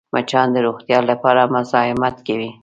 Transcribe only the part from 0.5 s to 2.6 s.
د روغتیا لپاره مزاحمت کوي